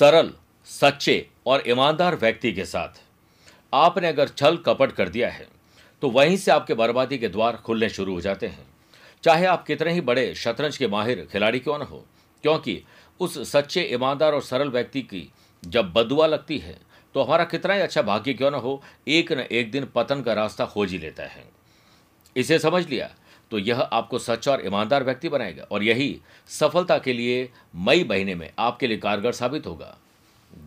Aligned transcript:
सरल, 0.00 0.30
सच्चे 0.68 1.26
और 1.46 1.62
ईमानदार 1.68 2.14
व्यक्ति 2.16 2.52
के 2.52 2.64
साथ। 2.64 3.00
आपने 3.72 4.08
अगर 4.08 4.28
छल 4.28 4.56
कपट 4.56 4.92
कर 4.92 5.08
दिया 5.08 5.28
है 5.30 5.46
तो 6.02 6.10
वहीं 6.10 6.36
से 6.36 6.50
आपके 6.50 6.74
बर्बादी 6.74 7.18
के 7.18 7.28
द्वार 7.28 7.56
खुलने 7.56 7.88
शुरू 7.88 8.14
हो 8.14 8.20
जाते 8.20 8.46
हैं। 8.46 8.66
चाहे 9.24 9.46
आप 9.46 9.66
कितने 9.66 9.92
ही 9.92 10.00
बड़े 10.00 10.34
शतरंज 10.34 10.76
के 10.76 10.88
माहिर 10.88 11.26
खिलाड़ी 11.32 11.58
क्यों 11.58 11.78
न 11.78 11.82
हो, 11.82 12.04
क्योंकि 12.44 12.82
उस 13.20 13.38
सच्चे, 13.50 13.82
ईमानदार 13.84 14.32
और 14.32 14.42
सरल 14.42 14.68
व्यक्ति 14.68 15.02
की 15.02 15.28
जब 15.62 15.92
बदुआ 15.92 16.26
लगती 16.26 16.58
है 16.58 16.78
तो 17.14 17.22
हमारा 17.22 17.44
कितना 17.44 17.74
ही 17.74 17.80
अच्छा 17.80 18.02
भाग्य 18.02 18.34
क्यों 18.34 18.50
न 18.50 18.54
हो, 18.54 18.82
एक 19.08 19.32
न 19.32 19.46
एक 19.52 19.70
दिन 19.70 19.88
पतन 19.94 20.22
का 20.22 20.32
रास्ता 20.34 20.66
खोज 20.66 20.92
ही 20.92 20.98
लेता 20.98 21.22
है। 21.24 21.44
इसे 22.36 22.58
समझ 22.58 22.86
लिया? 22.88 23.10
तो 23.50 23.58
यह 23.58 23.80
आपको 23.80 24.18
सच्चा 24.18 24.52
और 24.52 24.64
ईमानदार 24.66 25.04
व्यक्ति 25.04 25.28
बनाएगा 25.28 25.62
और 25.62 25.82
यही 25.82 26.20
सफलता 26.48 26.98
के 26.98 27.12
लिए 27.12 27.48
मई 27.76 28.04
महीने 28.04 28.34
में 28.34 28.50
आपके 28.58 28.86
लिए 28.86 28.96
कारगर 28.96 29.32
साबित 29.32 29.66
होगा। 29.66 29.96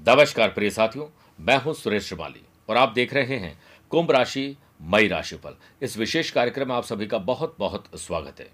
नमस्कार 0.07 0.49
प्रिय 0.49 0.69
साथियों, 0.69 1.05
मैं 1.39 1.57
हूँ 1.57 1.73
सुरेश 1.73 2.07
श्रिमाली 2.07 2.41
और 2.69 2.77
आप 2.77 2.93
देख 2.93 3.13
रहे 3.13 3.37
हैं 3.37 3.57
कुंभ 3.91 4.11
राशि, 4.11 4.55
मई 4.81 5.07
राशि 5.07 5.35
पर। 5.35 5.57
इस 5.81 5.97
विशेष 5.97 6.31
कार्यक्रम 6.31 6.67
में 6.67 6.75
आप 6.75 6.83
सभी 6.83 7.07
का 7.07 7.17
बहुत 7.17 7.55
बहुत 7.59 7.85
स्वागत 7.95 8.39
है। 8.39 8.49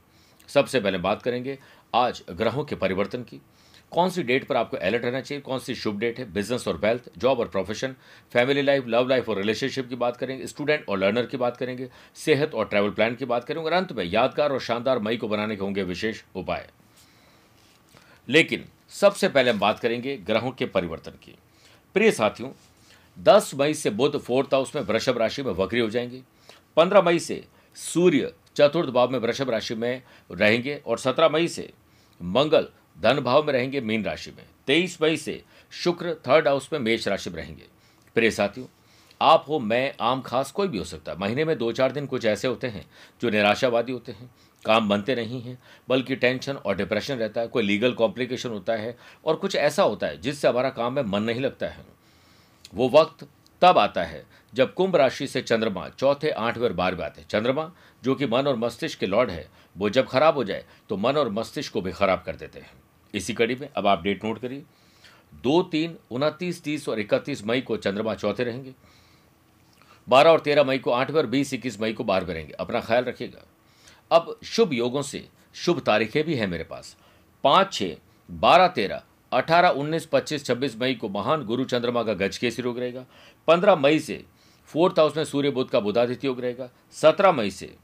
सबसे 0.49 0.79
पहले 0.79 0.97
बात 0.97 1.21
करेंगे 1.21 1.57
आज 1.93 2.21
ग्रहों 2.29 2.63
के 2.63 2.75
परिवर्तन 2.75 3.23
की। 3.23 3.41
कौन 3.91 4.09
सी 4.09 4.23
डेट 4.23 4.43
पर 4.47 4.57
आपको 4.57 4.77
अलर्ट 4.77 5.05
रहना 5.05 5.21
चाहिए, 5.21 5.41
कौन 5.41 5.59
सी 5.59 5.75
शुभ 5.75 5.99
डेट 5.99 6.19
है 6.19 6.31
बिज़नेस 6.33 6.67
और 6.67 6.77
वेल्थ 6.77 7.09
जॉब 7.17 7.39
और 7.39 7.47
profession 7.47 7.95
family 8.33 8.61
life 8.61 8.87
love 8.87 9.07
life 9.07 9.29
और 9.29 9.37
रिलेशनशिप 9.37 9.89
की 9.89 9.95
बात 9.95 10.17
करेंगे 10.17 10.47
स्टूडेंट 10.47 10.85
और 10.89 10.97
लर्नर 10.97 11.25
की 11.25 11.37
बात 11.37 11.57
करेंगे, 11.57 11.89
सेहत 12.15 12.53
और 12.53 12.65
ट्रैवल 12.65 12.89
प्लान 12.89 13.15
की 13.15 13.25
बात 13.25 13.43
करेंगे 13.43 13.65
और 13.65 13.73
अंत 13.73 13.91
में 13.91 14.03
यादगार 14.03 14.51
और 14.51 14.59
शानदार 14.59 14.99
मई 14.99 15.17
को 15.17 15.27
बनाने 15.27 15.55
के 15.55 15.63
होंगे 15.63 15.83
विशेष 15.83 16.21
उपाय। 16.35 16.69
लेकिन 18.29 18.65
सबसे 18.89 19.29
पहले 19.29 19.51
हम 19.51 19.59
बात 19.59 19.79
करेंगे 19.79 20.17
ग्रहों 20.17 20.51
के 20.51 20.65
परिवर्तन 20.65 21.11
की। 21.11 21.35
प्रिय 21.95 22.11
साथियों 22.11 22.49
10 23.17 23.51
मई 23.55 23.73
से 23.73 23.89
बुध 23.89 24.17
फोर्थ 24.17 24.53
हाउस 24.53 24.75
में 24.75 24.81
वृषभ 24.81 25.17
राशि 25.17 25.43
में 25.43 25.51
वक्री 25.51 25.79
हो 25.79 25.89
जाएँगे 25.89 26.21
15 26.77 27.03
मई 27.05 27.19
से 27.19 27.43
सूर्य 27.75 28.33
चतुर्थ 28.55 28.89
भाव 28.89 29.09
में 29.09 29.19
वृषभ 29.19 29.49
राशि 29.49 29.75
में 29.75 30.01
रहेंगे 30.31 30.75
और 30.87 30.99
17 30.99 31.31
मई 31.31 31.47
से 31.47 31.71
मंगल 32.21 32.67
धन 33.01 33.19
भाव 33.19 33.43
में 33.43 33.53
रहेंगे 33.53 33.81
मीन 33.81 34.03
राशि 34.03 34.31
में। 34.31 34.45
23 34.67 35.01
मई 35.01 35.17
से 35.17 35.43
शुक्र 35.71 36.13
थर्ड 36.27 36.47
हाउस 36.47 36.69
में 36.73 36.79
मेष 36.79 37.07
राशि 37.07 37.29
में 37.29 37.37
रहेंगे। 37.37 37.63
प्रिय 38.15 38.31
साथियों, 38.31 38.67
आप 39.21 39.45
हो, 39.47 39.59
मैं, 39.59 39.95
आम, 40.01 40.21
खास 40.21 40.51
कोई 40.51 40.67
भी 40.67 40.77
हो 40.77 40.83
सकता 40.83 41.11
है। 41.11 41.17
महीने 41.17 41.45
में 41.45 41.57
दो 41.57 41.71
चार 41.71 41.91
दिन 41.91 42.05
कुछ 42.05 42.25
ऐसे 42.25 42.47
होते 42.47 42.67
हैं 42.67 42.89
जो 43.21 43.29
निराशावादी 43.29 43.91
होते 43.91 44.11
हैं, 44.11 44.31
काम 44.65 44.89
बनते 44.89 45.15
नहीं 45.15 45.41
हैं, 45.41 45.59
बल्कि 45.89 46.15
टेंशन 46.15 46.55
और 46.55 46.75
डिप्रेशन 46.75 47.15
रहता 47.15 47.41
है, 47.41 47.47
कोई 47.47 47.63
लीगल 47.63 47.93
कॉम्प्लिकेशन 47.93 48.49
होता 48.49 48.73
है 48.73 48.97
और 49.25 49.35
कुछ 49.35 49.55
ऐसा 49.55 49.83
होता 49.83 50.07
है 50.07 50.21
जिससे 50.21 50.47
हमारा 50.47 50.69
काम 50.69 50.93
में 50.93 51.03
मन 51.03 51.23
नहीं 51.23 51.41
लगता 51.41 51.67
है। 51.67 51.85
वो 52.73 52.89
वक्त 52.89 53.27
तब 53.61 53.77
आता 53.77 54.03
है 54.03 54.25
जब 54.53 54.73
कुंभ 54.73 54.95
राशि 54.95 55.27
से 55.27 55.41
चंद्रमा, 55.41 55.89
चौथे, 55.89 56.29
आठवें 56.29 56.67
और 56.67 56.73
बारहवें 56.73 57.05
आते 57.05 57.21
हैं। 57.21 57.27
चंद्रमा, 57.27 57.71
जो 58.03 58.15
कि 58.15 58.25
मन 58.25 58.47
और 58.47 58.55
मस्तिष्क 58.55 58.99
के 58.99 59.05
लॉर्ड 59.05 59.29
है, 59.29 59.49
वो 59.77 59.89
जब 59.89 60.07
खराब 60.07 60.35
हो 60.35 60.43
जाए 60.43 60.65
तो 60.89 60.97
मन 60.97 61.17
और 61.17 61.29
मस्तिष्क 61.29 61.73
को 61.73 61.81
भी 61.81 61.91
खराब 61.91 62.23
कर 62.25 62.35
देते 62.35 62.59
हैं। 62.59 62.71
इसी 63.13 63.33
कड़ी 63.33 63.55
में। 63.55 63.69
अब 63.75 63.87
आप 63.87 64.03
डेट 64.03 64.25
नोट 64.25 64.39
करिए। 64.39 64.63
दो, 65.33 65.63
तीन, 65.63 65.97
उनतीस, 66.11 66.63
तीस 66.63 66.89
और 66.89 66.99
इकतीस 66.99 67.45
मई 67.45 67.61
को 67.61 67.77
चंद्रमा 67.77 68.15
चौथे 68.15 68.43
रहेंगे। 68.43 68.73
बारह 70.09 70.29
और 70.29 70.39
तेरह 70.39 70.63
मई 70.63 70.77
को 70.77 70.91
आठवें 70.91 71.17
और 71.17 71.27
बीस, 71.27 71.53
इक्कीस 71.53 71.81
मई 71.81 71.93
को 71.93 72.03
बारहवें 72.03 72.33
रहेंगे 72.33 72.53
अपना 72.53 72.81
ख्याल 72.81 73.03
रखिएगा। 73.03 73.45
अब 74.11 74.39
शुभ 74.43 74.73
योगों 74.73 75.01
से 75.01 75.29
शुभ 75.53 75.79
तारीखें 75.79 76.23
भी 76.23 76.35
हैं 76.35 76.47
मेरे 76.47 76.63
पास। 76.63 76.97
पाँच 77.43 77.73
छः 77.73 77.95
बारह, 78.31 78.67
तेरह, 78.67 79.03
अठारह, 79.33 79.69
उन्नीस, 79.69 80.05
पच्चीस, 80.05 80.45
छब्बीस 80.45 80.77
मई 80.77 80.95
को 80.95 81.09
महान 81.09 81.43
गुरु 81.43 81.63
चंद्रमा 81.63 82.03
का 82.03 82.13
गज 82.13 82.39
योग 82.43 82.79
रहेगा। 82.79 83.05
पंद्रह 83.47 83.75
मई 83.75 83.99
से 83.99 84.25
फोर्थ 84.65 84.99
हाउस 84.99 85.17
में 85.17 85.23
सूर्य 85.23 85.49
बुद्ध 85.49 85.71
का 85.71 85.79
बुधादित्य 85.79 86.27
योग 86.27 86.41
रहेगा। 86.41 86.69
सत्रह 86.91 87.31
मई 87.31 87.51
से 87.51 87.75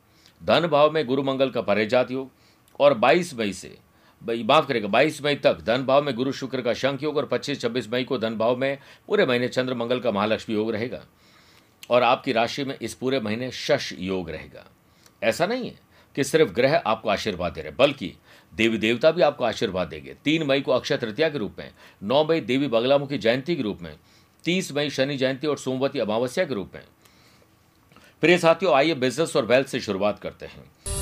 धन 0.44 0.68
भाव 0.68 0.92
में 0.92 1.06
गुरु 1.06 1.24
मंगल 1.24 1.50
का 1.50 1.62
परेजात 1.62 2.12
योग 2.12 2.32
और 2.80 2.94
बाईस 2.94 3.34
मई 3.34 3.54
से 3.54 3.78
माफ़ 4.22 4.68
करेगा, 4.68 4.88
बाईस 4.88 5.22
मई 5.24 5.36
तक 5.36 5.62
धन 5.62 5.84
भाव 5.86 6.04
में 6.04 6.14
गुरु 6.16 6.32
शुक्र 6.32 6.62
का 6.62 6.74
शंख 6.74 7.04
योग 7.04 7.18
और 7.18 7.26
पच्चीस, 7.26 7.62
छब्बीस 7.62 7.90
मई 7.90 8.04
को 8.04 8.18
धन 8.18 8.36
भाव 8.36 8.56
में 8.58 8.78
पूरे 9.08 9.26
महीने 9.26 9.48
चंद्र 9.48 9.74
मंगल 9.74 10.00
का 10.00 10.12
महालक्ष्मी 10.12 10.56
योग 10.56 10.72
रहेगा 10.72 11.02
और 11.90 12.04
आपकी 12.04 12.32
राशि 12.32 12.64
में 12.64 12.78
इस 12.82 12.94
पूरे 12.94 13.20
महीने 13.20 13.52
शश 13.52 13.94
योग 14.00 14.30
रहेगा। 14.30 14.66
ऐसा 15.24 15.46
नहीं 15.46 15.66
है 15.66 15.80
कि 16.16 16.24
सिर्फ़ 16.24 16.52
ग्रह 16.52 16.76
आपको 16.78 17.10
आशीर्वाद 17.10 17.54
दे 17.54 17.62
रहे 17.62 17.72
बल्कि 17.72 18.14
देवी 18.54 18.78
देवता 18.78 19.12
भी 19.12 19.22
आपको 19.22 19.44
आशीर्वाद 19.44 19.88
देंगे। 19.88 20.16
तीन 20.24 20.44
मई 20.44 20.62
को 20.62 20.72
अक्षय 20.72 20.98
तृतीया 20.98 21.30
के 21.30 21.38
रूप 21.38 21.56
में, 21.60 21.72
नौ 22.04 22.24
मई 22.26 22.42
देवी 22.42 22.68
बगलामुखी 22.68 23.18
जयंती 23.18 23.56
के 23.56 23.64
रूप 23.64 23.82
में, 23.82 23.96
तीस 24.46 24.72
मई 24.72 24.90
शनि 24.90 25.18
जयंती 25.18 25.48
और 25.48 25.58
सोमवती 25.58 26.00
अमावस्या 26.00 26.46
के 26.46 26.54
रूप 26.54 26.72
में। 26.76 26.84
प्रिय 28.22 28.38
साथियों, 28.38 28.74
आइए 28.74 28.94
बिज़नेस 28.94 29.36
और 29.36 29.46
वेल्थ 29.46 29.68
से 29.68 29.80
शुरुआत 29.80 30.20
करते 30.20 30.46
हैं। 30.46 30.95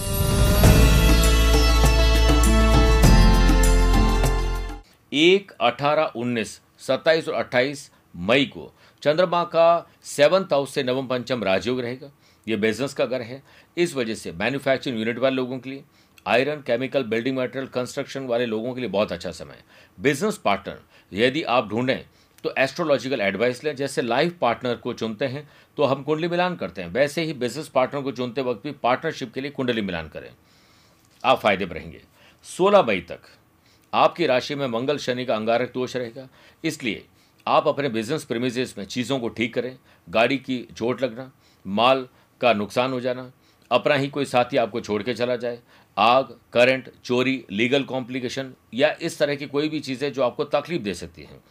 एक 5.13 5.51
अठारह 5.61 6.11
उन्नीस, 6.15 6.59
सत्ताईस 6.79 7.27
और 7.29 7.33
अट्ठाईस 7.35 7.89
मई 8.15 8.45
को 8.45 8.71
चंद्रमा 9.03 9.43
का 9.45 9.87
सेवंथ 10.05 10.53
हाउस 10.53 10.73
से 10.73 10.83
नवम 10.83 11.07
पंचम 11.07 11.43
राजयोग 11.43 11.79
रहेगा। 11.81 12.11
ये 12.47 12.55
बिज़नेस 12.57 12.93
का 12.93 13.05
घर 13.05 13.21
है। 13.21 13.41
इस 13.77 13.95
वजह 13.95 14.15
से 14.15 14.31
मैन्युफैक्चरिंग 14.31 14.99
यूनिट 14.99 15.19
वाले 15.19 15.35
लोगों 15.35 15.59
के 15.59 15.69
लिए 15.69 15.83
iron 16.25 16.61
chemical 16.61 17.03
building 17.03 17.37
material 17.37 17.67
construction 17.69 18.25
वाले 18.27 18.45
लोगों 18.45 18.73
के 18.73 18.81
लिए 18.81 18.89
बहुत 18.89 19.11
अच्छा 19.11 19.31
समय 19.31 19.53
है। 19.53 19.63
बिज़नेस 19.99 20.37
पार्टनर 20.37 20.79
यदि 21.11 21.43
आप 21.43 21.69
ढूंढें 21.69 22.03
तो 22.43 22.53
एस्ट्रोलॉजिकल 22.57 23.21
एडवाइस 23.21 23.63
लें। 23.63 23.75
जैसे 23.75 24.01
लाइफ 24.01 24.37
पार्टनर 24.41 24.75
को 24.75 24.93
चुनते 24.93 25.25
हैं 25.25 25.47
तो 25.77 25.83
हम 25.83 26.03
कुंडली 26.03 26.27
मिलान 26.27 26.55
करते 26.55 26.81
हैं। 26.81 26.89
वैसे 26.89 27.23
ही 27.23 27.33
बिज़नेस 27.35 27.67
पार्टनर 27.67 28.01
को 28.01 28.11
चुनते 28.11 28.41
वक्त 28.41 28.63
भी 28.63 28.71
पार्टनरशिप 28.83 29.33
के 29.33 29.41
लिए 29.41 29.51
कुंडली 29.51 29.81
मिलान 29.81 30.09
करें। 30.09 30.29
आप 31.23 31.39
फ़ायदे 31.39 31.65
में 31.65 31.73
रहेंगे। 31.73 32.01
सोलह 32.45 32.83
मई 32.83 33.01
तक 33.01 33.19
आपकी 33.93 34.25
राशि 34.25 34.55
में 34.55 34.67
मंगल 34.67 34.97
शनि 34.97 35.25
का 35.25 35.35
अंगारक 35.35 35.71
दोष 35.73 35.95
रहेगा। 35.95 36.27
इसलिए 36.63 37.05
आप 37.47 37.67
अपने 37.67 37.89
बिज़नेस 37.89 38.23
प्रेमिजेस 38.25 38.75
में 38.77 38.85
चीज़ों 38.85 39.19
को 39.19 39.29
ठीक 39.29 39.53
करें, 39.53 39.77
गाड़ी 40.07 40.37
की 40.37 40.67
चोट 40.77 41.01
लगना, 41.03 41.31
माल 41.65 42.07
का 42.41 42.53
नुकसान 42.53 42.91
हो 42.91 42.99
जाना, 42.99 43.31
अपना 43.71 43.95
ही 43.95 44.07
कोई 44.07 44.25
साथी 44.25 44.57
आपको 44.57 44.81
छोड़ 44.81 45.01
के 45.03 45.13
चला 45.13 45.35
जाए, 45.35 45.59
आग 45.97 46.35
करंट 46.53 46.89
चोरी 47.05 47.43
लीगल 47.51 47.83
कॉम्प्लिकेशन 47.83 48.53
या 48.73 48.95
इस 49.01 49.19
तरह 49.19 49.35
की 49.35 49.45
कोई 49.47 49.69
भी 49.69 49.79
चीज़ें 49.79 50.11
जो 50.13 50.23
आपको 50.23 50.43
तकलीफ़ 50.45 50.81
दे 50.81 50.93
सकती 50.93 51.21
हैं। 51.21 51.41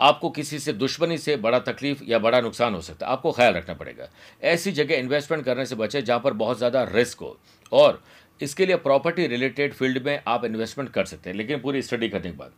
आपको 0.00 0.28
किसी 0.30 0.58
से 0.58 0.72
दुश्मनी 0.72 1.16
से 1.18 1.36
बड़ा 1.36 1.58
तकलीफ़ 1.58 2.02
या 2.04 2.18
बड़ा 2.18 2.40
नुकसान 2.40 2.74
हो 2.74 2.80
सकता 2.80 3.06
है। 3.06 3.12
आपको 3.12 3.32
ख्याल 3.32 3.54
रखना 3.54 3.74
पड़ेगा। 3.74 4.08
ऐसी 4.42 4.72
जगह 4.72 4.94
इन्वेस्टमेंट 4.94 5.44
करने 5.44 5.66
से 5.66 5.74
बचे 5.74 6.02
जहाँ 6.02 6.20
पर 6.20 6.32
बहुत 6.34 6.58
ज़्यादा 6.58 6.84
रिस्क 6.84 7.20
हो। 7.20 7.36
और 7.72 8.02
इसके 8.42 8.66
लिए 8.66 8.76
प्रॉपर्टी 8.76 9.26
रिलेटेड 9.26 9.74
फ़ील्ड 9.74 10.02
में 10.06 10.22
आप 10.26 10.44
इन्वेस्टमेंट 10.44 10.90
कर 10.90 11.04
सकते 11.04 11.30
हैं। 11.30 11.36
लेकिन 11.36 11.60
पूरी 11.60 11.82
स्टडी 11.82 12.08
करने 12.08 12.30
के 12.30 12.36
बाद। 12.36 12.52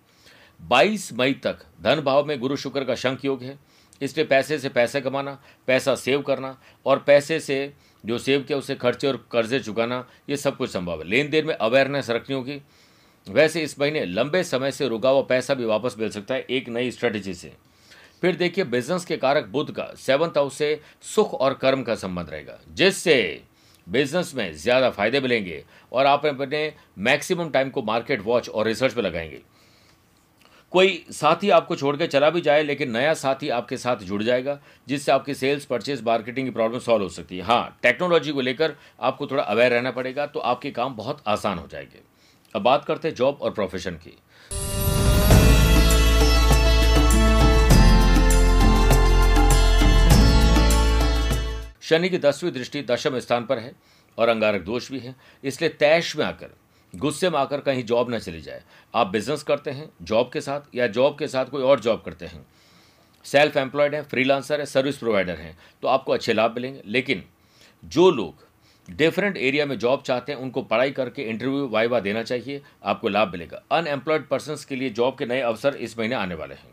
22 0.61 1.13
मई 1.13 1.33
तक 1.33 1.59
धन 1.83 2.01
भाव 2.01 2.25
में 2.25 2.39
गुरु 2.41 2.57
शुक्र 2.57 2.85
का 2.85 2.95
शंख 2.95 3.25
योग 3.25 3.43
है। 3.43 3.59
इसलिए 4.03 4.27
पैसे 4.27 4.59
से 4.59 4.69
पैसे 4.69 5.01
कमाना, 5.01 5.43
पैसा 5.67 5.95
सेव 5.95 6.23
करना 6.23 6.61
और 6.87 6.99
पैसे 6.99 7.41
से 7.41 7.73
जो 8.07 8.19
सेव 8.19 8.43
किया 8.43 8.59
उसे 8.59 8.75
खर्चे 8.75 9.07
और 9.09 9.29
कर्जे 9.33 9.61
चुकाना, 9.61 10.09
ये 10.31 10.37
सब 10.37 10.57
कुछ 10.57 10.71
संभव 10.71 10.99
है। 10.99 11.09
लेन 11.09 11.31
देन 11.31 11.47
में 11.47 11.55
अवेयरनेस 11.55 12.11
रखनी 12.11 12.37
होगी। 12.37 12.61
वैसे 13.29 13.63
इस 13.63 13.79
महीने 13.81 14.05
लंबे 14.05 14.43
समय 14.45 14.73
से 14.73 14.89
रुका 14.89 15.11
हुआ 15.11 15.23
पैसा 15.23 15.55
भी 15.55 15.65
वापस 15.65 15.95
मिल 15.99 16.11
सकता 16.11 16.35
है 16.35 16.47
एक 16.51 16.69
नई 16.69 16.91
स्ट्रेटेजी 16.91 17.35
से। 17.35 17.53
फिर 18.21 18.37
देखिए 18.37 18.65
बिज़नेस 18.65 19.05
के 19.05 19.17
कारक 19.17 19.47
बुद्ध 19.47 19.73
का 19.75 19.85
सेवंथ 19.97 20.31
हाउस 20.31 20.57
से 20.57 20.81
सुख 21.03 21.35
और 21.35 21.55
कर्म 21.55 21.83
का 21.83 21.95
संबंध 21.95 22.31
रहेगा, 22.31 22.59
जिससे 22.69 23.43
बिज़नेस 23.87 24.35
में 24.35 24.53
ज़्यादा 24.55 24.91
फ़ायदे 24.91 25.21
मिलेंगे 25.21 25.65
और 25.93 26.07
आप 26.07 26.27
अपने 26.27 26.73
मैक्सिमम 26.99 27.51
टाइम 27.51 27.71
को 27.71 27.83
मार्केट 27.83 28.23
वॉच 28.23 28.49
और 28.49 28.67
रिसर्च 28.67 28.97
में 28.97 29.03
लगाएँगे। 29.03 29.41
कोई 30.73 31.05
साथी 31.11 31.51
आपको 31.51 31.77
छोड़ 31.77 31.97
के 31.97 32.07
चला 32.07 32.29
भी 32.31 32.41
जाए, 32.41 32.63
लेकिन 32.63 32.91
नया 32.91 33.13
साथी 33.15 33.49
आपके 33.49 33.77
साथ 33.77 33.97
जुड़ 34.03 34.23
जाएगा, 34.23 34.59
जिससे 34.89 35.13
आपकी 35.13 35.35
सेल्स 35.35 35.65
परचेज 35.65 36.03
मार्केटिंग 36.03 36.47
की 36.47 36.51
प्रॉब्लम 36.51 36.79
सॉल्व 36.79 37.03
हो 37.03 37.09
सकती 37.09 37.39
है। 37.39 37.45
हाँ 37.45 37.79
टेक्नोलॉजी 37.83 38.33
को 38.33 38.41
लेकर 38.41 38.75
आपको 39.01 39.27
थोड़ा 39.27 39.43
अवेयर 39.43 39.73
रहना 39.73 39.91
पड़ेगा 39.91 40.27
तो 40.27 40.41
आपके 40.41 40.71
काम 40.71 40.95
बहुत 40.97 41.23
आसान 41.27 41.59
हो 41.59 41.67
जाएँगे। 41.67 42.01
अब 42.55 42.63
बात 42.63 42.85
करते 42.85 43.09
हैं 43.09 43.15
जॉब 43.15 43.39
और 43.43 43.51
प्रोफेशन 43.51 43.95
की। 43.97 44.17
शनि 51.83 52.09
की 52.09 52.19
दसवीं 52.19 52.53
दृष्टि 52.53 52.83
दशम 52.83 53.19
स्थान 53.19 53.47
पर 53.47 53.59
है 53.59 53.73
और 54.19 54.29
अंगारक 54.29 54.63
दोष 54.63 54.91
भी 54.93 54.99
है। 54.99 55.15
इसलिए 55.45 55.71
तैश 55.71 56.17
में 56.17 56.25
आकर, 56.25 56.51
गुस्से 56.93 57.31
में 57.31 57.39
आकर 57.39 57.61
कहीं 57.61 57.85
जॉब 57.85 58.11
ना 58.11 58.19
चली 58.19 58.41
जाए। 58.41 58.63
आप 58.95 59.07
बिज़नेस 59.07 59.43
करते 59.43 59.71
हैं, 59.71 59.89
जॉब 60.03 60.31
के 60.33 60.41
साथ 60.41 60.75
या 60.75 60.87
जॉब 60.89 61.19
के 61.19 61.29
साथ 61.29 61.47
कोई 61.47 61.63
और 61.63 61.81
जॉब 61.81 62.03
करते 62.05 62.27
हैं। 62.27 62.47
सेल्फ 63.25 63.57
एम्प्लॉयड 63.57 63.95
है, 63.95 64.03
फ्रीलांसर 64.03 64.61
है, 64.61 64.67
सर्विस 64.67 64.97
प्रोवाइडर 64.97 65.37
हैं 65.37 65.57
तो 65.83 65.89
आपको 65.89 66.13
अच्छे 66.13 66.33
लाभ 66.33 66.55
मिलेंगे। 66.55 66.83
लेकिन 66.87 67.25
जो 67.83 68.11
लोग 68.11 68.51
डिफरेंट 68.89 69.37
एरिया 69.37 69.67
में 69.67 69.79
जॉब 69.79 70.03
चाहते 70.03 70.33
हैं, 70.33 70.39
उनको 70.39 70.63
पढ़ाई 70.63 70.91
करके 70.91 71.23
इंटरव्यू, 71.23 71.67
वाइवा 71.69 72.01
देना 72.01 72.23
चाहिए, 72.23 72.63
आपको 72.85 73.09
लाभ 73.09 73.33
मिलेगा। 73.33 73.63
अनएम्प्लॉयड 73.73 74.27
पर्सन 74.29 74.57
के 74.69 74.77
लिए 74.77 74.91
जॉब 74.91 75.19
के 75.19 75.27
नए 75.27 75.41
अवसर 75.41 75.77
इस 75.77 75.99
महीने 75.99 76.15
आने 76.15 76.35
वाले 76.35 76.55
हैं। 76.55 76.71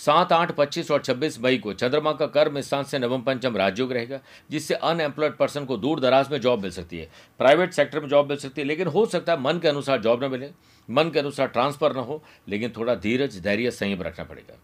सात 0.00 0.32
आठ 0.32 0.50
पच्चीस 0.52 0.90
और 0.90 1.02
छब्बीस 1.02 1.38
मई 1.40 1.58
को 1.58 1.72
चंद्रमा 1.72 2.12
का 2.12 2.26
कर्म 2.28 2.60
स्थान 2.60 2.84
से 2.84 2.98
नवम 2.98 3.22
पंचम 3.22 3.56
राजयोग 3.56 3.92
रहेगा, 3.92 4.20
जिससे 4.50 4.74
अनएम्प्लॉयड 4.74 5.36
पर्सन 5.36 5.64
को 5.64 5.76
दूर 5.76 6.00
दराज 6.00 6.30
में 6.30 6.40
जॉब 6.40 6.62
मिल 6.62 6.70
सकती 6.70 6.98
है। 6.98 7.08
प्राइवेट 7.40 7.72
सेक्टर 7.72 8.00
में 8.00 8.08
जॉब 8.08 8.28
मिल 8.28 8.38
सकती 8.38 8.60
है, 8.60 8.66
लेकिन 8.66 8.86
हो 8.86 9.04
सकता 9.06 9.32
है 9.32 9.40
मन 9.40 9.58
के 9.58 9.68
अनुसार 9.68 10.00
जॉब 10.00 10.24
न 10.24 10.30
मिले, 10.30 10.50
मन 10.88 11.10
के 11.10 11.18
अनुसार 11.18 11.48
ट्रांसफ़र 11.48 11.96
न 11.96 12.00
हो, 12.00 12.22
लेकिन 12.48 12.72
थोड़ा 12.76 12.94
धीरज, 12.96 13.38
धैर्य, 13.38 13.70
संयम 13.70 14.02
रखना 14.02 14.24
पड़ेगा। 14.24 14.58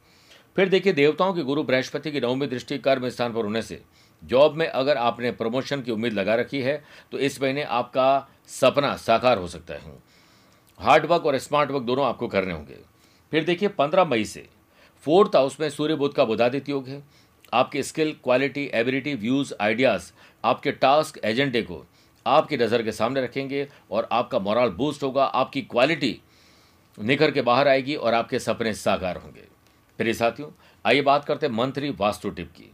फिर 0.56 0.68
देखिए, 0.68 0.92
देवताओं 0.92 1.32
के 1.34 1.42
गुरु 1.42 1.62
बृहस्पति 1.64 2.10
की 2.10 2.20
नवमी 2.20 2.46
दृष्टि 2.46 2.78
कर्म 2.78 3.08
स्थान 3.08 3.32
पर 3.32 3.44
होने 3.44 3.62
से 3.62 3.80
जॉब 4.22 4.54
में 4.54 4.66
अगर 4.68 4.96
आपने 4.98 5.30
प्रमोशन 5.32 5.82
की 5.82 5.92
उम्मीद 5.92 6.12
लगा 6.12 6.34
रखी 6.34 6.60
है 6.60 6.82
तो 7.12 7.18
इस 7.20 7.40
महीने 7.42 7.62
आपका 7.62 8.28
सपना 8.50 8.94
साकार 8.96 9.38
हो 9.38 9.48
सकता 9.48 9.74
है। 9.74 9.92
हार्ड 10.80 11.06
वर्क 11.06 11.26
और 11.26 11.38
स्मार्ट 11.38 11.70
वर्क 11.70 11.82
दोनों 11.84 12.06
आपको 12.06 12.28
करने 12.28 12.52
होंगे। 12.52 12.78
फिर 13.32 13.44
देखिए, 13.44 13.68
पंद्रह 13.70 14.04
मई 14.04 14.24
से 14.24 14.48
फोर्थ 15.06 15.36
हाउस 15.36 15.58
में 15.60 15.68
सूर्य 15.70 15.94
बुद्ध 15.94 16.14
का 16.14 16.24
बुधादित्य 16.24 16.72
योग 16.72 16.88
है। 16.88 17.02
आपके 17.54 17.82
skill, 17.82 18.10
quality, 18.24 18.64
ability, 18.74 19.14
views, 19.14 19.52
ideas, 19.60 20.10
आपके 20.44 20.72
टास्क, 20.72 21.18
एजेंडे 21.24 21.62
को 21.62 21.84
आपकी 22.26 22.56
नज़र 22.56 22.82
के 22.82 22.92
सामने 22.92 23.22
रखेंगे 23.22 23.66
और 23.90 24.08
आपका 24.12 24.38
मोरल 24.38 24.70
बूस्ट 24.70 25.02
होगा, 25.02 25.24
आपकी 25.24 25.62
क्वालिटी 25.62 26.18
निखर 26.98 27.30
के 27.30 27.42
बाहर 27.42 27.68
आएगी 27.68 27.94
और 27.94 28.14
आपके 28.14 28.38
सपने 28.38 28.72
साकार 28.74 29.16
होंगे। 29.16 29.44
फिर 29.98 30.12
साथियों, 30.14 30.50
आइए 30.84 31.02
बात 31.02 31.24
करते 31.24 31.46
हैं 31.46 31.52
मंत्री 31.54 31.90
वास्तु 31.90 32.30
टिप 32.30 32.50
की। 32.50 32.70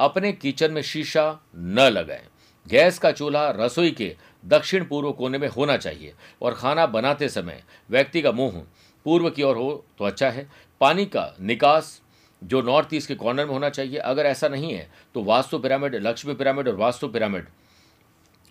अपने 0.00 0.32
किचन 0.32 0.72
में 0.72 0.82
शीशा 0.82 1.26
न 1.56 1.88
लगाएँ। 1.88 2.28
गैस 2.66 2.98
का 2.98 3.12
चूल्हा 3.12 3.48
रसोई 3.56 3.90
के 3.90 4.14
दक्षिण 4.44 4.84
पूर्व 4.84 5.12
कोने 5.12 5.38
में 5.38 5.48
होना 5.48 5.76
चाहिए 5.76 6.12
और 6.42 6.54
खाना 6.54 6.86
बनाते 6.88 7.28
समय 7.28 7.62
व्यक्ति 7.90 8.22
का 8.22 8.32
मुँह 8.32 8.62
पूर्व 9.06 9.28
की 9.30 9.42
ओर 9.42 9.56
हो 9.56 9.84
तो 9.98 10.04
अच्छा 10.04 10.28
है। 10.30 10.46
पानी 10.82 11.04
का 11.06 11.24
निकास 11.40 12.00
जो 12.42 12.60
नॉर्थ 12.62 12.94
ईस्ट 12.94 13.08
के 13.08 13.14
कॉर्नर 13.14 13.44
में 13.46 13.52
होना 13.52 13.68
चाहिए। 13.70 13.98
अगर 13.98 14.26
ऐसा 14.26 14.48
नहीं 14.48 14.72
है 14.72 14.90
तो 15.14 15.22
वास्तु 15.24 15.58
पिरामिड, 15.58 15.94
लक्ष्मी 15.96 16.34
पिरामिड 16.34 16.68
और 16.68 16.74
वास्तु 16.76 17.08
पिरामिड, 17.08 17.46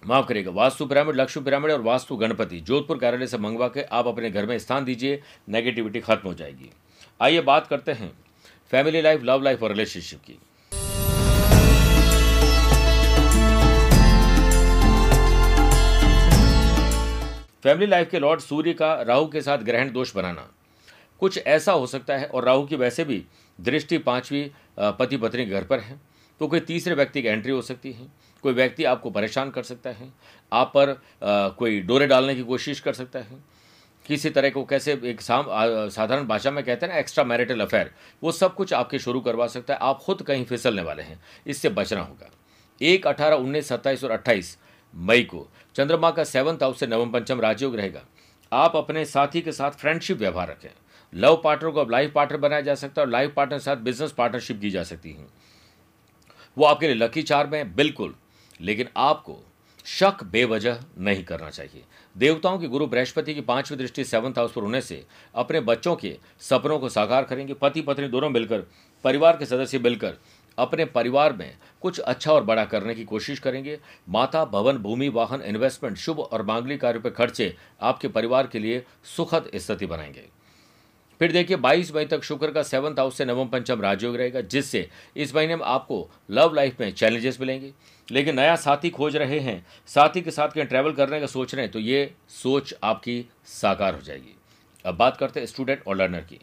माफ़ 0.03 0.27
करिएगा, 0.27 0.51
वास्तु 0.51 0.85
पिरामिड, 0.85 1.15
लक्ष्मी 1.15 1.43
पिरामिड 1.43 1.71
और 1.71 1.81
वास्तु 1.81 2.15
गणपति, 2.15 2.59
जोधपुर 2.59 2.97
कार्यालय 2.97 3.27
से 3.27 3.37
मंगवा 3.37 3.67
के 3.67 3.81
आप 3.83 4.07
अपने 4.07 4.29
घर 4.31 4.45
में 4.45 4.57
स्थान 4.59 4.85
दीजिए 4.85 5.21
नेगेटिविटी 5.49 5.99
खत्म 5.99 6.27
हो 6.27 6.33
जाएगी। 6.33 6.69
आइए 7.21 7.41
बात 7.41 7.67
करते 7.67 7.91
हैं 7.91 8.11
फैमिली 8.71 9.01
लाइफ 9.01 9.23
लव 9.23 9.41
लाइफ 9.41 9.63
और 9.63 9.69
रिलेशनशिप 9.69 10.21
की। 10.21 10.39
फैमिली 17.63 17.87
लाइफ 17.87 18.09
के 18.11 18.19
लॉर्ड 18.19 18.41
सूर्य 18.41 18.73
का 18.73 18.93
राहु 19.01 19.27
के 19.27 19.41
साथ 19.41 19.57
ग्रहण 19.63 19.91
दोष 19.91 20.15
बनाना। 20.15 20.49
कुछ 21.21 21.37
ऐसा 21.37 21.71
हो 21.71 21.85
सकता 21.87 22.17
है 22.17 22.25
और 22.25 22.45
राहु 22.45 22.65
की 22.65 22.75
वैसे 22.75 23.03
भी 23.05 23.23
दृष्टि 23.59 23.97
पांचवी 23.99 24.51
पति 24.79 25.17
पत्नी 25.17 25.45
घर 25.45 25.63
पर 25.63 25.79
है। 25.79 25.99
तो 26.41 26.47
कोई 26.47 26.59
तीसरे 26.61 26.95
व्यक्ति 26.95 27.21
की 27.21 27.27
एंट्री 27.27 27.51
हो 27.51 27.61
सकती 27.61 27.91
है 27.91 28.07
कोई 28.43 28.53
व्यक्ति 28.53 28.83
आपको 28.83 29.09
परेशान 29.11 29.49
कर 29.51 29.63
सकता 29.63 29.89
है 29.89 30.11
आप 30.51 30.71
पर 30.75 30.89
आ, 30.89 31.47
कोई 31.49 31.79
डोरे 31.81 32.07
डालने 32.07 32.35
की 32.35 32.43
कोशिश 32.43 32.79
कर 32.79 32.93
सकता 32.93 33.19
है। 33.19 33.37
किसी 34.05 34.29
तरह 34.29 34.49
को 34.49 34.63
कैसे 34.65 34.93
एक 35.05 35.21
साधारण 35.21 36.25
भाषा 36.27 36.51
में 36.51 36.63
कहते 36.63 36.85
हैं 36.85 36.93
ना 36.93 36.99
एक्स्ट्रा 36.99 37.23
मैरिटल 37.23 37.61
अफेयर 37.61 37.91
वो 38.23 38.31
सब 38.31 38.55
कुछ 38.55 38.73
आपके 38.73 38.99
शुरू 38.99 39.21
करवा 39.21 39.47
सकता 39.47 39.73
है 39.73 39.79
आप 39.81 39.99
खुद 39.99 40.21
कहीं 40.21 40.45
फिसलने 40.45 40.81
वाले 40.81 41.03
हैं 41.03 41.19
इससे 41.47 41.69
बचना 41.71 42.01
होगा। 42.01 42.29
एक 42.81 43.07
अठारह 43.07 43.35
उन्नीस 43.35 43.67
सत्ताईस 43.67 44.03
और 44.03 44.11
अट्ठाईस 44.11 44.57
मई 44.93 45.23
को 45.23 45.47
चंद्रमा 45.75 46.11
का 46.11 46.23
सेवंथ 46.23 46.63
हाउस 46.63 46.79
से 46.79 46.87
नवम 46.87 47.11
पंचम 47.11 47.41
राजयोग 47.41 47.75
रहेगा। 47.75 48.01
आप 48.51 48.75
अपने 48.75 49.05
साथी 49.05 49.41
के 49.41 49.51
साथ 49.51 49.71
फ्रेंडशिप 49.71 50.17
व्यवहार 50.17 50.47
रखें। 50.49 50.69
लव 51.15 51.41
पार्टनर 51.43 51.69
को 51.69 51.81
अब 51.81 51.91
लाइफ 51.91 52.13
पार्टनर 52.13 52.37
बनाया 52.37 52.61
जा 52.61 52.75
सकता 52.75 53.01
है 53.01 53.05
और 53.05 53.11
लाइफ 53.11 53.33
पार्टनर 53.33 53.57
के 53.57 53.63
साथ 53.63 53.75
बिज़नेस 53.75 54.11
पार्टनरशिप 54.11 54.61
की 54.61 54.69
जा 54.69 54.83
सकती 54.83 55.11
है। 55.11 55.25
वो 56.57 56.65
आपके 56.65 56.85
लिए 56.87 56.95
लकी 56.95 57.21
चार 57.21 57.47
में 57.47 57.59
है, 57.59 57.75
बिल्कुल। 57.75 58.15
लेकिन 58.61 58.87
आपको 58.97 59.39
शक 59.85 60.23
बेवजह 60.23 60.79
नहीं 60.99 61.23
करना 61.23 61.49
चाहिए। 61.49 61.83
देवताओं 62.17 62.59
के 62.59 62.67
गुरु 62.67 62.87
बृहस्पति 62.87 63.33
की 63.33 63.41
पांचवी 63.41 63.77
दृष्टि 63.77 64.03
सेवंथ 64.03 64.31
हाउस 64.31 64.51
पर 64.51 64.61
होने 64.61 64.81
से 64.81 65.05
अपने 65.35 65.59
बच्चों 65.59 65.95
के 65.95 66.17
सपनों 66.39 66.79
को 66.79 66.89
साकार 66.89 67.23
करेंगे। 67.23 67.53
पति 67.53 67.81
पत्नी 67.81 68.07
दोनों 68.07 68.29
मिलकर, 68.29 68.63
परिवार 69.03 69.37
के 69.37 69.45
सदस्य 69.45 69.79
मिलकर 69.79 70.17
अपने 70.57 70.85
परिवार 70.85 71.33
में 71.33 71.57
कुछ 71.81 71.99
अच्छा 71.99 72.33
और 72.33 72.43
बड़ा 72.43 72.65
करने 72.65 72.95
की 72.95 73.03
कोशिश 73.03 73.39
करेंगे। 73.39 73.79
माता, 74.09 74.45
भवन, 74.45 74.77
भूमि, 74.77 75.09
वाहन 75.09 75.41
इन्वेस्टमेंट 75.41 75.97
शुभ 75.97 76.19
और 76.19 76.41
मांगलिक 76.41 76.81
कार्यों 76.81 77.03
पर 77.03 77.09
खर्चे 77.09 77.57
आपके 77.81 78.07
परिवार 78.07 78.47
के 78.47 78.59
लिए 78.59 78.85
सुखद 79.03 79.51
स्थिति 79.55 79.85
बनाएँगे। 79.85 80.40
फिर 81.21 81.31
देखिए 81.31 81.57
22 81.57 81.93
मई 81.95 82.05
तक 82.05 82.23
शुक्र 82.23 82.51
का 82.51 82.61
सेवंथ 82.63 82.99
हाउस 82.99 83.17
से 83.17 83.25
नवम 83.25 83.47
पंचम 83.47 83.81
राजयोग 83.81 84.15
रहेगा, 84.15 84.41
जिससे 84.41 84.87
इस 85.15 85.33
महीने 85.35 85.55
में 85.55 85.63
आपको 85.65 86.09
लव 86.31 86.53
लाइफ 86.53 86.79
में 86.81 86.91
चैलेंजेस 86.93 87.39
मिलेंगे। 87.41 87.71
लेकिन 88.11 88.35
नया 88.35 88.55
साथी 88.55 88.89
खोज 88.89 89.15
रहे 89.15 89.39
हैं, 89.39 89.65
साथी 89.87 90.21
के 90.21 90.31
साथ 90.31 90.49
कहीं 90.49 90.65
ट्रैवल 90.65 90.91
करने 90.91 91.19
का 91.19 91.25
सोच 91.25 91.53
रहे 91.55 91.63
हैं 91.63 91.71
तो 91.71 91.79
ये 91.79 92.13
सोच 92.41 92.73
आपकी 92.83 93.25
साकार 93.45 93.95
हो 93.95 94.01
जाएगी। 94.01 94.35
अब 94.85 94.97
बात 94.97 95.17
करते 95.17 95.39
हैं 95.39 95.47
स्टूडेंट 95.47 95.83
और 95.87 95.97
लर्नर 95.97 96.25
की। 96.31 96.39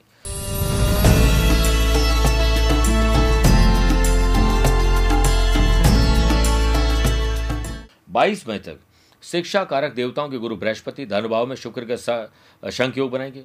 बाईस 8.10 8.48
मई 8.48 8.58
तक 8.58 8.78
शिक्षा 9.22 9.64
कारक 9.64 9.92
देवताओं 9.92 10.28
के 10.28 10.38
गुरु 10.38 10.56
बृहस्पति 10.56 11.06
धनुभाव 11.06 11.46
में 11.46 11.56
शुक्र 11.56 11.86
के 11.90 12.70
शंख 12.72 12.98
योग 12.98 13.10
बनाएँगे। 13.10 13.44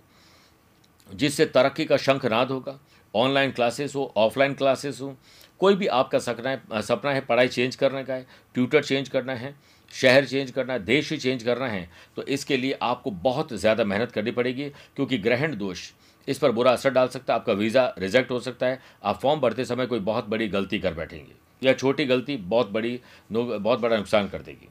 जिससे 1.08 1.46
तरक्की 1.48 1.86
का 1.86 1.98
शंखनाद 2.00 2.52
होगा। 2.52 2.80
ऑनलाइन 3.14 3.52
क्लासेस 3.52 3.96
हो, 3.96 4.14
ऑफलाइन 4.18 4.54
क्लासेस 4.54 5.02
हो, 5.02 5.16
कोई 5.62 5.76
भी 5.76 5.88
आपका 5.90 6.20
सपना 6.20 6.50
है 6.50 6.82
सपना 6.82 7.12
है 7.12 7.22
पढ़ाई 7.22 7.48
चेंज 7.50 7.76
करने 7.76 8.04
का 8.04 8.14
है, 8.14 8.26
ट्यूटर 8.56 8.84
चेंज 8.84 9.10
करना 9.10 9.34
है, 9.34 9.56
शहर 9.94 10.26
चेंज 10.26 10.52
करना 10.52 10.74
है, 10.74 10.80
देश 10.82 11.12
ही 11.12 11.18
चेंज 11.18 11.44
करना 11.44 11.68
है 11.68 11.88
तो 12.18 12.24
इसके 12.26 12.58
लिए 12.58 12.78
आपको 12.82 13.12
बहुत 13.12 13.54
ज़्यादा 13.54 13.84
मेहनत 13.86 14.12
करनी 14.12 14.32
पड़ेगी, 14.32 14.70
क्योंकि 14.96 15.18
ग्रहण 15.20 15.56
दोष 15.58 15.90
इस 16.28 16.38
पर 16.38 16.52
बुरा 16.52 16.72
असर 16.72 16.90
डाल 16.92 17.08
सकता 17.08 17.34
है, 17.34 17.40
आपका 17.40 17.54
वीज़ा 17.54 17.94
रिजेक्ट 18.00 18.32
हो 18.32 18.40
सकता 18.40 18.66
है, 18.66 18.80
आप 19.04 19.20
फॉर्म 19.22 19.40
भरते 19.40 19.66
समय 19.66 19.86
कोई 19.86 20.00
बहुत 20.02 20.28
बड़ी 20.28 20.48
गलती 20.50 20.80
कर 20.80 20.94
बैठेंगे, 20.94 21.34
या 21.62 21.74
छोटी 21.74 22.06
गलती 22.06 22.38
बहुत 22.38 22.70
बड़ी, 22.70 23.00
बहुत 23.32 23.80
बड़ा 23.80 23.98
नुकसान 23.98 24.28
कर 24.28 24.42
देगी। 24.42 24.70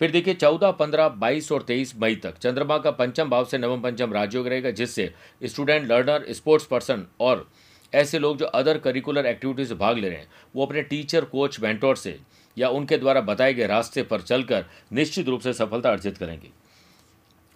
फिर 0.00 0.10
देखिए, 0.10 0.34
चौदह, 0.34 0.70
पंद्रह, 0.70 1.08
बाईस 1.08 1.50
और 1.52 1.62
तेईस 1.62 1.94
मई 1.96 2.14
तक 2.14 2.38
चंद्रमा 2.38 2.78
का 2.78 2.90
पंचम 2.90 3.30
भाव 3.30 3.44
से 3.44 3.58
नवम 3.58 3.80
पंचम 3.80 4.12
राजयोग 4.12 4.48
रहेगा, 4.48 4.70
जिससे 4.70 5.12
स्टूडेंट 5.42 5.90
लर्नर 5.90 6.24
स्पोर्ट्स 6.30 6.66
पर्सन 6.66 7.06
और 7.20 7.48
ऐसे 7.92 8.18
लोग 8.18 8.36
जो 8.36 8.46
अदर 8.46 8.78
करिकुलर 8.78 9.26
एक्टिविटीज़ 9.26 9.74
भाग 9.74 9.98
ले 9.98 10.08
रहे 10.08 10.18
हैं, 10.18 10.28
वो 10.56 10.66
अपने 10.66 10.82
टीचर 10.82 11.24
कोच 11.24 11.60
मेंटोर 11.60 11.96
से 11.96 12.18
या 12.56 12.68
उनके 12.68 12.98
द्वारा 12.98 13.20
बताए 13.20 13.54
गए 13.54 13.66
रास्ते 13.66 14.02
पर 14.02 14.20
चलकर 14.20 14.64
निश्चित 14.92 15.28
रूप 15.28 15.40
से 15.40 15.52
सफलता 15.52 15.90
अर्जित 15.90 16.18
करेंगे। 16.18 16.50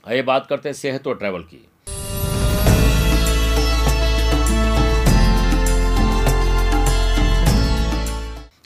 आइए 0.07 0.23
बात 0.23 0.47
करते 0.47 0.69
हैं 0.69 0.75
सेहत 0.75 1.07
और 1.07 1.19
ट्रैवल 1.19 1.43
की। 1.43 1.67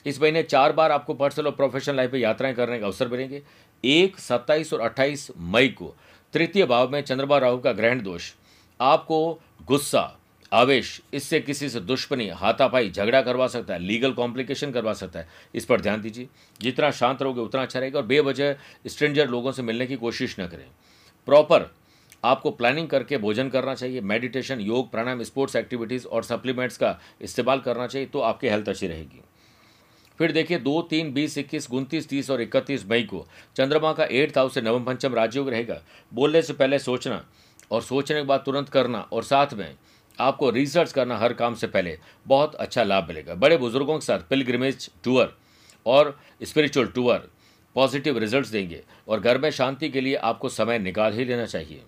इस 0.09 0.21
महीने 0.23 0.43
चार 0.43 0.73
बार 0.73 0.93
आपको 0.93 1.15
पर्सनल 1.15 1.47
और 1.47 1.53
प्रोफेशनल 1.53 1.97
लाइफ 1.97 2.13
में 2.13 2.21
यात्राएँ 2.21 2.55
करने 2.55 2.79
का 2.79 2.87
अवसर 2.87 3.09
मिलेंगे। 3.09 3.43
एक, 3.85 4.19
सत्ताईस 4.19 4.73
और 4.73 4.81
अट्ठाईस 4.81 5.31
मई 5.37 5.69
को 5.69 5.95
तृतीय 6.33 6.67
भाव 6.67 6.91
में 6.91 7.01
चंद्रमा 7.03 7.39
राहु 7.39 7.59
का 7.59 7.73
ग्रहण 7.73 8.03
दोष। 8.03 8.33
आपको 8.81 9.41
गुस्सा, 9.67 10.19
आवेश, 10.53 11.01
इससे 11.15 11.41
किसी 11.41 11.69
से 11.69 11.81
दुश्मनी, 11.81 12.29
हाथापाई, 12.29 12.91
झगड़ा 12.91 13.21
करवा 13.23 13.47
सकता 13.47 13.75
है 13.75 13.81
लीगल 13.81 14.13
कॉम्प्लिकेशन 14.13 14.71
करवा 14.71 14.93
सकता 14.93 15.19
है, 15.19 15.29
इस 15.55 15.65
पर 15.65 15.81
ध्यान 15.81 16.03
दीजिए। 16.03 16.29
जितना 16.61 16.91
शांत 16.91 17.23
रहोगे 17.23 17.41
उतना 17.41 17.63
अच्छा 17.63 17.81
रहेगा 17.81 17.99
और 17.99 18.07
बेवजह 18.07 18.55
स्ट्रेंजर 18.87 19.29
लोगों 19.29 19.53
से 19.53 19.63
मिलने 19.63 19.87
की 19.87 19.97
कोशिश 19.97 20.37
न 20.41 20.47
करें। 20.47 20.67
प्रॉपर 21.29 21.71
आपको 22.25 22.51
प्लानिंग 22.51 22.89
करके 22.89 23.19
भोजन 23.19 23.49
करना 23.49 23.75
चाहिए 23.75 24.01
मेडिटेशन 24.01 24.61
योग, 24.61 24.91
प्राणायाम 24.91 25.23
स्पोर्ट्स 25.23 25.57
एक्टिविटीज़ 25.57 26.07
और 26.07 26.23
सप्लीमेंट्स 26.23 26.77
का 26.77 26.99
इस्तेमाल 27.21 27.61
करना 27.61 27.87
चाहिए 27.87 28.07
तो 28.07 28.21
आपकी 28.21 28.49
हेल्थ 28.49 28.69
अच्छी 28.69 28.87
रहेगी। 28.87 29.23
फिर 30.19 30.33
देखिए, 30.33 30.59
दो, 30.59 30.83
तीन, 30.83 31.13
बीस, 31.13 31.39
इक्कीस, 31.39 31.71
उनतीस, 31.71 32.09
तीस 32.09 32.31
और 32.31 32.41
इकतीस 32.41 32.87
मई 32.87 33.03
को। 33.03 33.27
चंद्रमा 33.57 33.93
का 33.93 34.05
एट्थ 34.05 34.39
हाउस 34.39 34.55
से 34.55 34.61
नवम 34.61 34.85
पंचम 34.85 35.15
राजयोग 35.15 35.49
रहेगा। 35.49 35.83
बोलने 36.15 36.43
से 36.43 36.53
पहले 36.53 36.79
सोचना 36.79 37.25
और 37.71 37.83
सोचने 37.83 38.21
के 38.21 38.27
बाद 38.27 38.43
तुरंत 38.47 38.69
करना 38.69 39.01
और 39.13 39.25
साथ 39.25 39.55
में 39.55 39.75
आपको 40.19 40.51
रिसर्च 40.51 40.93
करना 40.93 41.17
हर 41.17 41.33
काम 41.33 41.55
से 41.55 41.67
पहले। 41.67 41.99
बहुत 42.27 42.55
अच्छा 42.55 42.85
लाभ 42.85 43.09
मिलेगा। 43.09 43.35
बड़े 43.35 43.57
बुज़ुर्गों 43.57 43.99
के 43.99 44.07
साथ 44.07 44.19
पिलग्रिमेज 44.19 44.91
टूर 45.05 45.39
और 45.87 46.21
स्पिरिचुअल 46.43 46.87
टूर 46.87 47.31
पॉजिटिव 47.75 48.19
रिजल्ट्स 48.19 48.51
देंगे 48.51 48.83
और 49.09 49.21
घर 49.21 49.39
में 49.39 49.51
शांति 49.51 49.89
के 49.89 50.01
लिए 50.01 50.15
आपको 50.15 50.49
समय 50.49 50.79
निकाल 50.79 51.13
ही 51.13 51.25
लेना 51.25 51.47
चाहिए। 51.47 51.83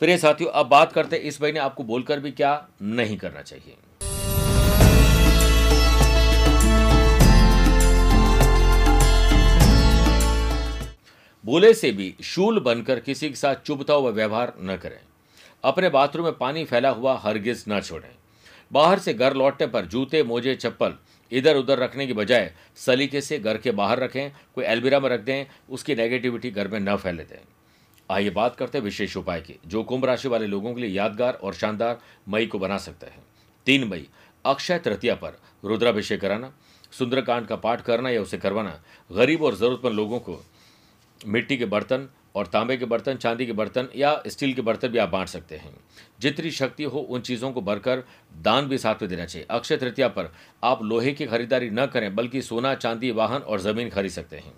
फिर 0.00 0.10
ये 0.10 0.18
साथियों, 0.18 0.50
अब 0.50 0.66
बात 0.66 0.92
करते 0.92 1.16
हैं, 1.16 1.22
इस 1.22 1.42
महीने 1.42 1.58
आपको 1.58 1.84
बोलकर 1.84 2.20
भी 2.20 2.30
क्या 2.30 2.68
नहीं 2.82 3.16
करना 3.16 3.42
चाहिए। 3.42 3.76
बोले 11.46 11.72
से 11.74 11.90
भी 11.92 12.14
शूल 12.22 12.58
बनकर 12.60 13.00
किसी 13.00 13.28
के 13.28 13.34
साथ 13.34 13.54
चुभता 13.54 13.94
हुआ 13.94 14.10
व्यवहार 14.10 14.52
न 14.60 14.76
करें। 14.76 14.98
अपने 15.64 15.88
बाथरूम 15.88 16.24
में 16.24 16.36
पानी 16.38 16.64
फैला 16.64 16.90
हुआ 16.90 17.14
हरगिज 17.18 17.64
न 17.68 17.80
छोड़ें। 17.80 18.08
बाहर 18.72 18.98
से 18.98 19.14
घर 19.14 19.34
लौटने 19.34 19.66
पर 19.66 19.84
जूते, 19.84 20.22
मोजे, 20.22 20.54
चप्पल 20.54 20.94
इधर 21.32 21.56
उधर 21.56 21.78
रखने 21.78 22.06
की 22.06 22.12
बजाय 22.12 22.52
सलीके 22.76 23.20
से 23.20 23.38
घर 23.38 23.56
के 23.56 23.70
बाहर 23.70 23.98
रखें, 23.98 24.32
कोई 24.54 24.64
एलबिरा 24.64 25.00
में 25.00 25.08
रख 25.10 25.20
दें, 25.20 25.46
उसकी 25.70 25.94
नेगेटिविटी 25.94 26.50
घर 26.50 26.68
में 26.68 26.80
न 26.80 26.96
फैले 26.96 27.22
दें। 27.22 27.38
आइए 28.10 28.30
बात 28.30 28.56
करते 28.56 28.78
हैं 28.78 28.84
विशेष 28.84 29.16
उपाय 29.16 29.40
की, 29.40 29.58
जो 29.66 29.82
कुंभ 29.82 30.04
राशि 30.04 30.28
वाले 30.28 30.46
लोगों 30.46 30.74
के 30.74 30.80
लिए 30.80 30.90
यादगार 30.90 31.34
और 31.34 31.54
शानदार 31.54 32.00
मई 32.28 32.46
को 32.46 32.58
बना 32.58 32.78
सकते 32.78 33.06
हैं। 33.06 33.24
तीन 33.66 33.88
मई, 33.88 34.06
अक्षय 34.44 34.78
तृतीया 34.78 35.14
पर 35.14 35.38
रुद्राभिषेक 35.64 36.20
कराना, 36.20 36.52
सुंदरकांड 36.92 37.46
का 37.46 37.56
पाठ 37.56 37.80
करना 37.80 38.10
या 38.10 38.22
उसे 38.22 38.38
करवाना, 38.38 38.80
गरीब 39.12 39.42
और 39.42 39.54
ज़रूरतमंद 39.54 39.94
लोगों 39.94 40.20
को 40.20 40.42
मिट्टी 41.26 41.56
के 41.56 41.64
बर्तन 41.64 42.08
और 42.34 42.46
तांबे 42.46 42.76
के 42.76 42.84
बर्तन, 42.84 43.14
चांदी 43.14 43.46
के 43.46 43.52
बर्तन 43.52 43.88
या 43.96 44.22
स्टील 44.26 44.52
के 44.52 44.62
बर्तन 44.62 44.88
भी 44.88 44.98
आप 44.98 45.08
बांट 45.08 45.28
सकते 45.28 45.56
हैं। 45.56 45.76
जितनी 46.20 46.50
शक्ति 46.50 46.84
हो, 46.84 46.98
उन 46.98 47.20
चीज़ों 47.20 47.52
को 47.52 47.60
भरकर 47.60 48.02
दान 48.36 48.66
भी 48.66 48.78
साथ 48.78 48.94
में 48.94 49.08
देना 49.08 49.24
चाहिए। 49.24 49.46
अक्षय 49.50 49.76
तृतीया 49.76 50.08
पर 50.08 50.32
आप 50.64 50.82
लोहे 50.82 51.12
की 51.12 51.26
खरीदारी 51.26 51.70
न 51.70 51.86
करें, 51.86 52.14
बल्कि 52.14 52.42
सोना, 52.42 52.74
चांदी, 52.74 53.10
वाहन 53.10 53.40
और 53.40 53.60
ज़मीन 53.60 53.90
खरीद 53.90 54.10
सकते 54.10 54.36
हैं। 54.36 54.52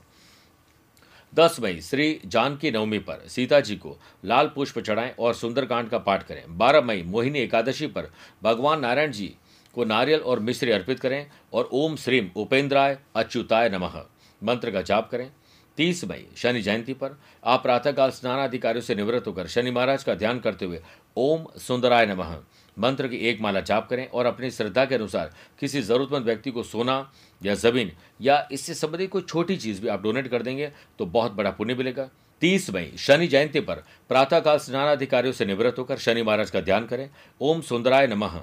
दस 1.35 1.57
मई, 1.61 1.81
श्री 1.81 2.21
जानकी 2.27 2.71
नवमी 2.71 2.99
पर 2.99 3.25
सीता 3.29 3.61
जी 3.61 3.77
को 3.77 3.99
लाल 4.25 4.47
पुष्प 4.49 4.79
चढ़ाएँ 4.79 5.15
और 5.19 5.35
सुंदरकांड 5.35 5.88
का 5.88 5.99
पाठ 5.99 6.23
करें। 6.23 6.59
बारह 6.59 6.81
मई, 6.81 7.03
मोहिनी 7.03 7.38
एकादशी 7.38 7.87
पर 7.87 8.11
भगवान 8.43 8.81
नारायण 8.81 9.12
जी 9.12 9.35
को 9.75 9.85
नारियल 9.85 10.21
और 10.21 10.41
मिश्री 10.41 10.71
अर्पित 10.71 11.00
करें 11.00 11.27
और 11.53 11.69
ओम 11.73 11.97
श्रीम 11.97 12.31
उपेंद्राय 12.37 12.99
अच्युताय 13.17 13.69
नमः 13.69 14.05
मंत्र 14.43 14.71
का 14.71 14.83
जाप 14.83 15.11
करें। 15.11 15.31
तीस 15.78 16.04
मई, 16.04 16.25
शनि 16.37 16.61
जयंती 16.62 16.92
पर 16.92 17.11
आप 17.44 17.62
प्रातःकाल 17.62 18.11
स्नानाधिकारियों 18.11 18.82
से 18.82 18.94
निवृत्त 18.94 19.26
होकर 19.26 19.47
शनि 19.47 19.70
महाराज 19.70 20.04
का 20.04 20.14
ध्यान 20.14 20.38
करते 20.40 20.64
हुए 20.64 20.80
ओम 21.16 21.44
सुंदराय 21.58 22.06
नमः 22.06 22.35
मंत्र 22.76 23.08
की 23.08 23.16
एक 23.28 23.40
माला 23.40 23.61
जाप 23.61 23.88
करें 23.90 24.06
और 24.08 24.26
अपनी 24.26 24.50
श्रद्धा 24.50 24.85
के 24.85 24.94
अनुसार 24.94 25.30
किसी 25.61 25.82
ज़रूरतमंद 25.82 26.25
व्यक्ति 26.25 26.50
को 26.50 26.62
सोना 26.62 26.97
या 27.42 27.54
ज़मीन 27.54 27.92
या 28.20 28.47
इससे 28.52 28.75
संबंधित 28.75 29.11
कोई 29.11 29.23
छोटी 29.23 29.56
चीज़ 29.56 29.80
भी 29.82 29.88
आप 29.88 30.02
डोनेट 30.02 30.28
कर 30.28 30.42
देंगे 30.42 30.70
तो 30.99 31.06
बहुत 31.06 31.32
बड़ा 31.32 31.50
पुण्य 31.50 31.75
मिलेगा। 31.75 32.08
तीस 32.42 32.68
मई, 32.70 32.92
शनि 32.99 33.26
जयंती 33.28 33.61
पर 33.61 33.82
प्रातःकाल 34.11 34.58
स्नानाधिकारियों 34.58 35.32
से 35.32 35.47
निवृत्त 35.47 35.78
होकर 35.78 35.99
शनि 35.99 36.23
महाराज 36.23 36.50
का 36.50 36.61
ध्यान 36.61 36.87
करें। 36.87 37.08
ओम 37.40 37.61
सुंदराय 37.61 38.06
नमः 38.06 38.40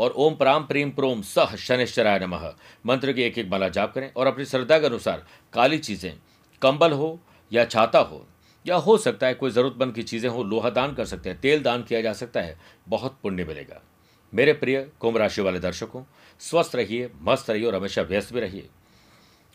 और 0.00 0.10
ओम 0.10 0.34
प्राम 0.36 0.66
प्रेम 0.66 0.90
प्रोम 0.90 1.22
सह 1.24 1.56
शनिश्चराय 1.58 2.18
नमः 2.18 2.48
मंत्र 2.86 3.12
की 3.12 3.22
एक 3.22 3.38
एक 3.38 3.50
माला 3.50 3.68
जाप 3.70 3.94
करें 3.94 4.10
और 4.12 4.26
अपनी 4.26 4.44
श्रद्धा 4.44 4.78
के 4.78 4.86
अनुसार 4.86 5.26
काली 5.52 5.78
चीज़ें 5.80 6.12
कंबल 6.62 6.92
हो 6.92 7.18
या 7.52 7.64
छाता 7.64 7.98
हो, 7.98 8.24
या 8.66 8.76
हो 8.76 8.96
सकता 8.98 9.26
है 9.26 9.34
कोई 9.34 9.50
ज़रूरतमंद 9.50 9.94
की 9.94 10.02
चीज़ें 10.02 10.28
हो, 10.30 10.42
लोहा 10.42 10.70
दान 10.70 10.94
कर 10.94 11.04
सकते 11.04 11.30
हैं, 11.30 11.40
तेल 11.40 11.62
दान 11.62 11.82
किया 11.82 12.00
जा 12.00 12.12
सकता 12.12 12.40
है, 12.40 12.56
बहुत 12.88 13.18
पुण्य 13.22 13.44
मिलेगा। 13.44 13.80
मेरे 14.32 14.52
प्रिय 14.52 14.80
कुंभ 15.00 15.16
राशि 15.16 15.42
वाले 15.42 15.58
दर्शकों, 15.58 16.02
स्वस्थ 16.40 16.76
रहिए, 16.76 17.10
मस्त 17.22 17.50
रहिए 17.50 17.66
और 17.66 17.74
हमेशा 17.74 18.02
व्यस्त 18.02 18.32
भी 18.34 18.40
रहिए। 18.40 18.68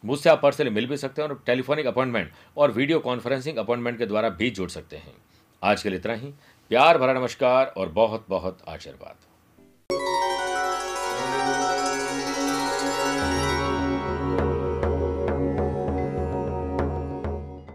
मुझसे 0.03 0.29
आप 0.29 0.41
पर्सनली 0.41 0.70
मिल 0.70 0.88
भी 0.88 0.98
सकते 0.98 1.22
हैं 1.22 1.29
और 1.29 1.41
टेलीफोनिक 1.46 1.86
अपॉइंटमेंट 1.86 2.31
और 2.58 2.72
वीडियो 2.72 3.00
कॉन्फ्रेंसिंग 3.00 3.58
अपॉइंटमेंट 3.58 3.98
के 3.98 4.05
द्वारा 4.05 4.29
भी 4.29 4.50
जुड़ 4.50 4.70
सकते 4.70 4.98
हैं। 4.98 5.13
आज 5.62 5.84
के 5.84 5.89
लिए 5.89 6.00
इतना 6.00 6.13
ही, 6.13 6.34
प्यार 6.72 6.98
भरा 6.98 7.13
नमस्कार 7.13 7.74
और 7.77 7.89
बहुत 7.89 8.25
बहुत 8.29 8.58
आशीर्वाद। 8.67 9.30